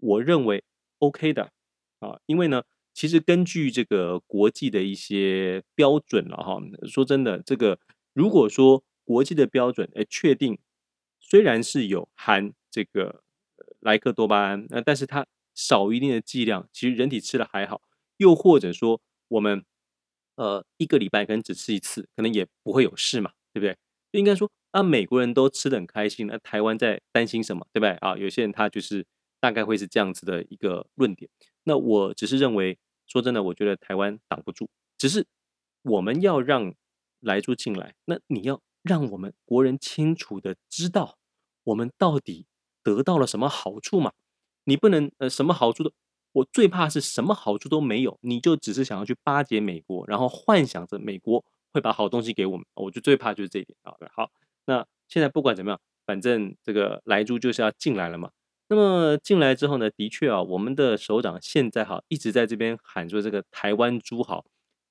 [0.00, 0.62] 我认为
[1.00, 1.50] OK 的
[1.98, 2.62] 啊，因为呢，
[2.98, 7.78] 其实根据这个国际的一些标准了哈，说真的，这个
[8.12, 10.58] 如果说国际的标准，哎，确定
[11.20, 13.22] 虽然是有含这个
[13.78, 17.80] 莱克多巴胺，那但是它少一定的剂量，其实人体吃了还好。
[18.16, 19.64] 又或者说我们
[20.34, 23.76] 呃一个礼拜可能只吃一次，可能也不会有事嘛，对不对？
[24.10, 28.16] 应该说啊，美国人都吃的很开心，那台湾在担心什么，对不对啊？
[28.18, 29.06] 有些人他就是。
[29.40, 31.30] 大概会是这样子的一个论点。
[31.62, 32.76] 那我只是认为，
[33.08, 34.68] 说真的，我觉得台湾挡不住。
[34.96, 35.26] 只是
[35.82, 36.74] 我们要让
[37.20, 41.18] 莱猪进来，那你要让我们国人清楚的知道，
[41.64, 42.46] 我们到底
[42.82, 44.12] 得到了什么好处嘛？
[44.64, 45.92] 你不能呃什么好处都，
[46.32, 52.66] 我最怕是什么好处都没有，你就只是想要去巴结美国，然后幻想着美国会把好东西给我们。
[52.74, 53.94] 我就最怕就是这一点啊。
[54.12, 54.30] 好，
[54.66, 58.30] 那现在不管怎么样，反正这个莱猪就是要进来了嘛。
[58.70, 64.44] 那么进来之后呢，的确啊，我们的首长现在哈一直在这边喊说这个台湾猪好，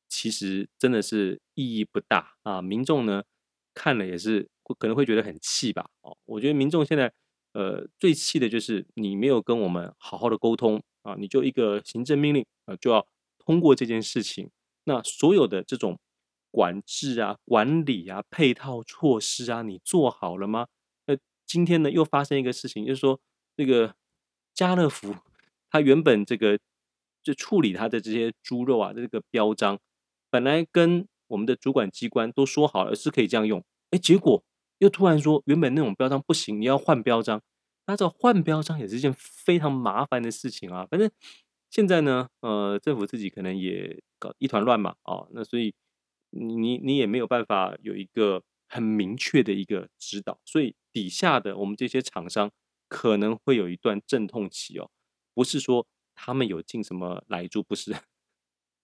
[0.10, 2.60] 其实真的是意义不大啊。
[2.60, 3.22] 民众呢
[3.76, 5.88] 看了也是可能会觉得很气吧。
[6.02, 7.14] 哦，我觉得民众现在
[7.54, 13.06] 呃最气的就是你没有跟我们好好的沟通啊，你就一个行政命令啊就要
[13.38, 14.50] 通过这件事情，
[14.86, 16.00] 那所有的这种
[16.50, 20.66] 管制啊、管理啊、配套措施啊，你做好了吗？
[21.06, 23.20] 那今天呢又发生一个事情，就是说。
[23.58, 23.96] 这个
[24.54, 25.16] 家乐福，
[25.72, 26.60] 它原本这个
[27.24, 29.80] 就处理它的这些猪肉啊，这个标章
[30.30, 34.44] 本来跟我们的主管机关都说好了是可以这样用，哎，结果
[34.78, 37.42] 又突然说原本那种标章不行，你要换标章。
[37.88, 40.86] 那这换标章也是一件非常麻烦的事情啊。
[40.92, 41.10] 反正
[41.72, 45.74] 现在呢，呃，政府自己可能也搞一团乱嘛，哦，那所以
[46.30, 52.52] 你你也没有办法有一个很明确的一个指导，所以底下的我们这些厂商。
[52.88, 54.90] 可能会有一段阵痛期哦，
[55.34, 57.96] 不是说他们有进什么莱猪，不是，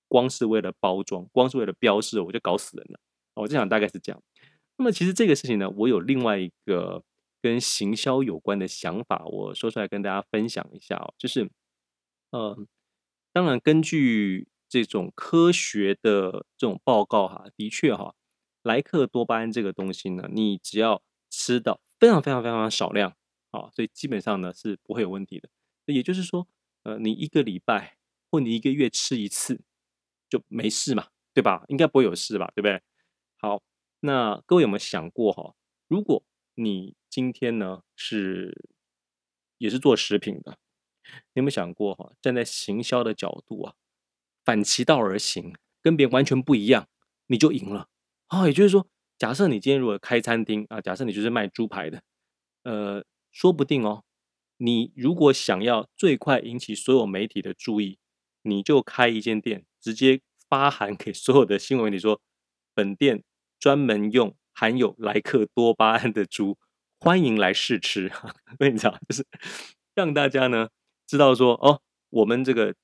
[0.07, 2.99] 光是为了包装，光是为了标示，我就搞死人了。
[3.35, 4.21] 我就想大概是这样。
[4.77, 7.03] 那么其实这个事情呢，我有另外一个
[7.41, 11.49] 跟行销有关的想法，我说出来跟大家分享一下哦，就是，
[12.29, 12.55] 呃，
[13.31, 18.13] 当然根据这种科学的这种报告哈，的确哈，
[18.61, 23.15] 莱克多巴胺这个东西呢，你只要吃到非常非常非常少量。
[23.53, 25.49] 啊，所以基本上呢是不会有问题的。
[25.85, 26.47] 也就是说，
[26.83, 27.97] 呃，你一个礼拜
[28.31, 29.61] 或你一个月吃一次
[30.29, 31.65] 就没事嘛，对吧？
[31.67, 32.81] 应该不会有事吧，对不对？
[33.37, 33.61] 好，
[33.99, 35.55] 那各位有没有想过哈？
[35.87, 36.23] 如果
[36.55, 38.69] 你今天呢是
[39.57, 40.57] 也是做食品的，
[41.33, 42.13] 你有没有想过哈？
[42.21, 43.75] 站在行销的角度啊，
[44.45, 46.87] 反其道而行，跟别人完全不一样，
[47.27, 47.89] 你就赢了
[48.27, 48.47] 啊。
[48.47, 48.87] 也就是说，
[49.17, 52.01] 假设你今天如果开餐厅啊，假设你就是卖猪排的，
[52.63, 53.03] 呃。
[53.33, 54.03] 说不定哦，
[54.57, 57.97] 你如果想要最快引起所有媒体的注意，
[58.43, 62.21] 你就开一间店，直接发函给所有的新闻媒体说，
[62.75, 63.23] 本店
[63.59, 66.57] 专门用含有莱克多巴胺的猪，
[66.99, 68.11] 欢迎来试吃。
[68.23, 69.25] 我跟你讲，就是
[69.95, 70.69] 让大家呢
[71.07, 72.75] 知道说，哦，我们这个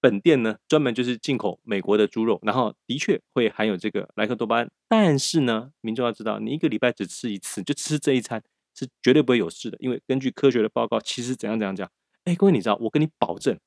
[0.00, 8.42] 本店呢专门就是进口美国的猪肉，然后的确会含有这个莱克多巴胺，但是呢，民众要知道，你一个礼拜只吃一次，就吃这一餐。
[8.80, 11.90] 是绝对不会有事的，因为根据科学的报告，其实怎样怎样讲，
[12.24, 13.58] 哎，各位你知道，我跟你保证，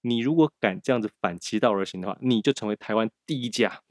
[0.00, 3.82] 你如果敢这样子反其道而行的话，你就成为台湾第一家，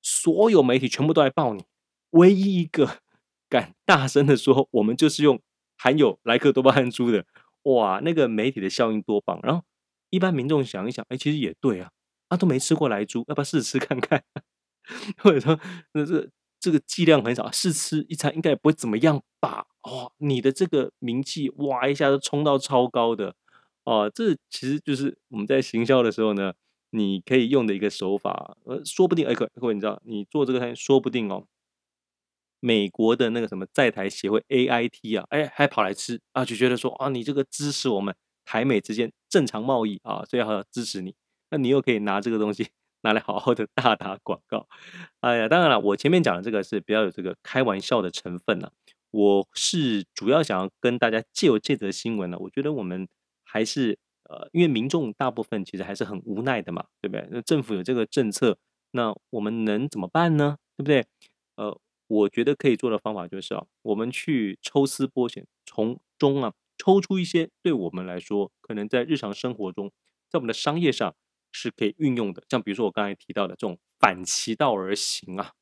[0.00, 1.66] 所有媒体全部都来报你，
[2.10, 3.00] 唯一一个
[3.50, 5.40] 敢大声的说我们就是用
[5.76, 7.26] 含有莱克多巴胺猪的，
[7.64, 9.38] 哇，那个媒体的效应多棒！
[9.42, 9.62] 然后
[10.08, 11.90] 一般民众想一想，哎，其实也对啊，
[12.28, 14.24] 啊都没吃过莱猪，要不要试试看看？
[15.18, 15.60] 或者说，
[15.92, 16.30] 那这。
[16.66, 19.66] 这个剂量很少，试吃一餐应该也不会怎么样吧？
[19.82, 23.36] 哦，你的这个名气哇一下子冲到超高的
[23.84, 26.54] 哦，这其实就是我们在行销的时候呢，
[26.90, 28.56] 你可以用的一个手法。
[28.64, 31.46] 呃，说不定哎，各位你知道，你做这个餐，说不定哦，
[32.58, 38.12] 美国的那个什么在台协会 AIT 啊，哎，还跑来吃啊，就觉得说啊，你这个支持我们
[38.44, 41.14] 台美之间正常贸易啊，所以要支持你。
[41.48, 42.66] 那你又可以拿这个东西。
[43.06, 44.66] 拿来好好的大打广告，
[45.20, 48.72] 哎呀，当然了，我前面讲的这个是比较有这个开玩笑的成分呢。
[49.12, 53.08] 我是主要想要跟大家借由这则新闻呢，我觉得我们
[53.44, 57.28] 还是呃，因为民众大部分其实还是很无奈的嘛，对不对？
[57.30, 58.58] 那政府有这个政策，
[58.90, 60.58] 那我们能怎么办呢？
[60.76, 61.06] 对不对？
[61.54, 69.92] 呃，我觉得可以做的方法就是啊，我们去抽丝剥茧，从中啊抽出一些对我们来说可能在日常生活中，
[70.28, 71.14] 在我们的商业上。
[71.52, 75.52] 是可以运用的，像比如说我刚才提到的这种反其道而行啊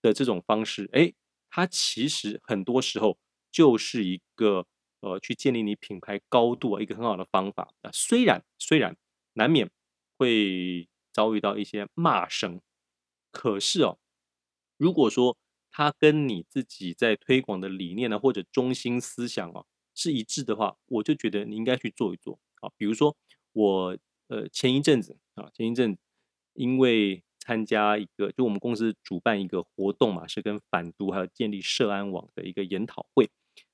[0.00, 1.12] 的这种方式，哎，
[1.50, 3.18] 它其实很多时候
[3.50, 4.66] 就是一个
[5.00, 7.90] 呃去建立你品牌高度啊一个很好的方法啊。
[7.92, 8.96] 虽然虽然
[9.32, 9.68] 难免
[10.16, 12.60] 会遭遇到一些骂声，
[13.32, 13.98] 可是哦，
[14.76, 15.36] 如果说
[15.72, 19.64] 它跟你自己在推广的理念呢或者中心思想啊
[19.94, 22.70] 是一致的话，我就觉得你应该去做一做啊。
[22.76, 23.16] 比如说
[23.52, 23.98] 我。
[24.32, 25.18] 呃，前一阵子，
[25.60, 25.98] 前一阵
[26.54, 33.28] 因为参加一个，就我们公司主办一个活动嘛，是跟反毒还有建立社安网的一个研讨会。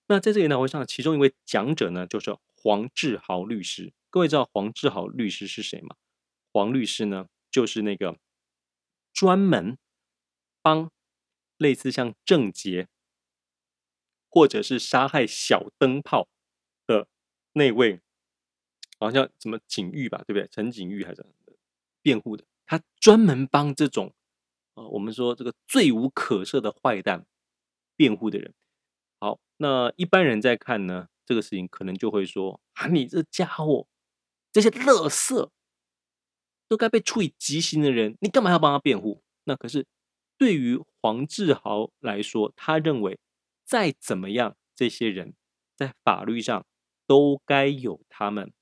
[0.08, 3.92] 那在这个研讨会上，其中一位讲者呢，就是黄志豪律师。
[4.10, 5.94] 各位知道黄志豪律师是谁吗？
[6.52, 8.18] 黄律师呢，就是那个
[9.12, 9.78] 专门
[10.60, 10.90] 帮
[11.58, 12.88] 类似像郑捷
[14.28, 16.26] 或者是杀害小灯泡
[16.84, 17.06] 的
[17.52, 18.00] 那位。
[18.98, 20.48] 好像什么景玉吧，对不对？
[20.48, 21.24] 陈景玉还是
[22.06, 24.14] 辩护的，他专门帮这种，
[24.74, 27.26] 呃，我们说这个罪无可赦的坏蛋
[27.96, 28.54] 辩护的人。
[29.18, 33.88] 好，那一般人在看呢，这个事情可能就会说啊，你这家伙，
[34.52, 35.50] 这些垃圾
[36.68, 39.24] 都该被处以极刑的人，你干嘛要帮他辩护？
[39.42, 39.84] 那可是
[40.38, 43.18] 对于黄志豪来说，他认为
[43.64, 45.34] 再怎么样，这些人
[45.74, 46.64] 在法律上
[47.04, 48.52] 都该有他们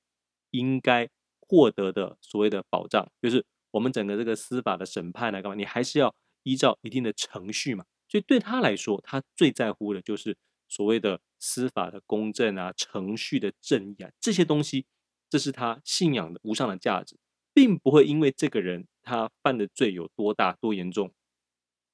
[0.51, 1.11] 应该
[1.47, 5.55] 获得的所谓的保障，就是我们整个这个司法的审判来干嘛？
[5.55, 7.84] 你还是要依照一定的程序嘛。
[8.09, 10.36] 所以对他来说，他最在乎的就是
[10.68, 14.86] 所谓的司法的公正啊、程序的正义啊这些东西，
[15.28, 17.18] 这是他信仰的无上的价值，
[17.53, 21.12] 并不会因为这个人他犯的罪有多大多严重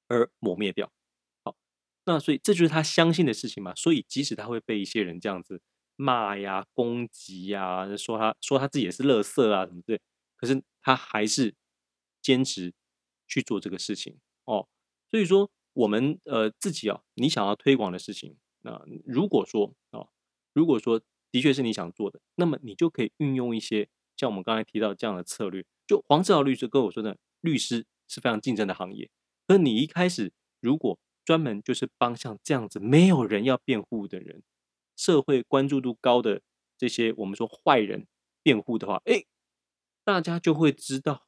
[0.08, 0.92] 而抹灭掉。
[1.44, 1.56] 好，
[2.04, 3.74] 那所以这就是他相信的事情嘛。
[3.74, 5.62] 所以即使他会被一些人这样子
[6.00, 10.00] 骂呀、攻击呀，说他说他自己也是垃圾啊什么的，
[10.36, 11.54] 可是他还是
[12.22, 12.72] 坚持
[13.28, 14.68] 去做这个事情哦。
[15.10, 15.50] 所以说。
[15.72, 20.08] 我们呃自己啊，你想要推广的事情，那如果说啊，
[20.52, 25.64] 如果说的确是你想做的，那么你就可以运用一些像我们刚才提到这样的策略。
[25.86, 29.08] 就黄志豪律师跟我说的，律师是非常竞争的行业，
[29.46, 34.42] 而你一开始如果专门就是帮像这样子没有人要辩护的人，
[35.00, 36.42] 社会关注度高的
[36.76, 38.06] 这些我们说坏人
[38.42, 39.24] 辩护的话，哎，
[40.04, 41.26] 大家就会知道，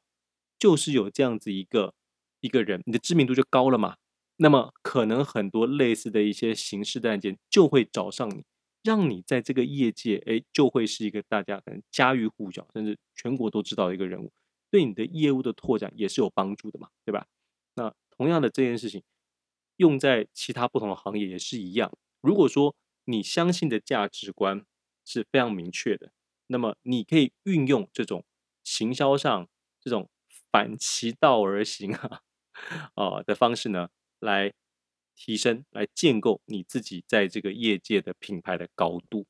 [0.59, 1.95] 就是有这样子一个
[2.41, 3.97] 一个人，你的知名度就高了嘛。
[4.37, 8.45] 那么可能很多类似的一些刑事的案件就会找上你，
[8.83, 14.31] 让你在这个业界，哎，就会是一个大家可能家喻户晓，甚至全国都知道的一个人物，
[14.71, 17.27] 对你的业务的拓展也是有帮助的嘛，对吧？
[17.77, 19.03] 那同样的这件事情，
[19.77, 21.91] 用在其他不同的行业也是一样。
[22.21, 24.65] 如果说你相信的价值观
[25.05, 26.13] 是非常明确的，
[26.47, 28.25] 那么你可以运用这种
[28.63, 29.49] 行销上
[29.81, 30.09] 这种
[30.51, 32.23] 反其道而行啊，
[32.95, 33.89] 啊的方式呢，
[34.21, 34.53] 来
[35.15, 39.27] 提升、来建构你自己在这个业界的品牌的高度。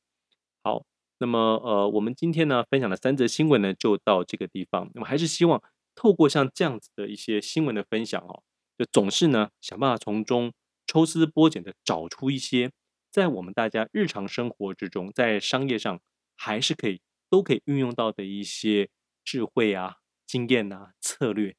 [0.63, 0.85] 好，
[1.19, 4.91] 那么呃，我们今天呢分享的三则新闻呢就到这个地方。
[4.95, 5.63] 那么还是希望
[5.95, 8.43] 透过像这样子的一些新闻的分享哦，
[8.77, 10.53] 就总是呢想办法从中
[10.87, 12.71] 抽丝剥茧的找出一些
[13.13, 16.01] 在我们大家日常生活之中，在商业上
[16.35, 17.01] 还是可以
[17.31, 18.89] 都可以运用到的一些
[19.23, 21.55] 智慧啊、经验啊、策略、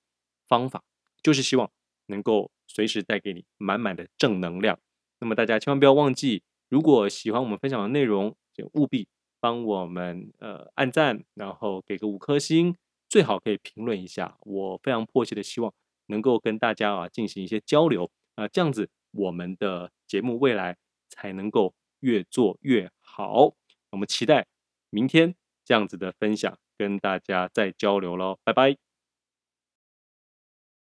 [0.47, 0.83] 方法，
[1.21, 1.71] 就是希望
[2.07, 2.51] 能够。
[2.65, 4.79] 随时带给你满满的正能量。
[5.19, 9.07] 那么大家千万不要忘记，如果喜欢我们分享的内容，就务必
[9.39, 12.75] 帮我们呃按赞，然后给个五颗星，
[13.07, 14.37] 最好可以评论一下。
[14.39, 15.71] 我非常迫切的希望
[16.07, 20.75] 能够跟大家啊进行一些交流啊，这样子我们的节目未来
[21.13, 23.53] 才能够越做越好。
[23.91, 24.47] 我们期待
[24.89, 28.82] 明天这样子的分享，跟大家再交流喽，拜拜。